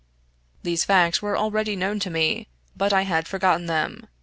These 0.63 0.83
facts 0.83 1.21
were 1.21 1.37
already 1.37 1.75
known 1.75 1.99
to 1.99 2.09
me, 2.09 2.47
but 2.75 2.91
I 2.91 3.03
had 3.03 3.27
forgotten 3.27 3.67
them. 3.67 4.07